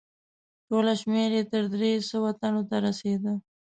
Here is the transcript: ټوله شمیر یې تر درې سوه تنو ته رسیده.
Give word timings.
ټوله 0.67 0.93
شمیر 1.01 1.31
یې 1.37 1.43
تر 1.51 1.63
درې 1.73 1.91
سوه 2.09 2.29
تنو 2.39 2.61
ته 2.69 2.75
رسیده. 2.85 3.33